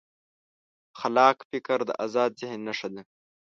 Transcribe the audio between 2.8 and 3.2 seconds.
ده.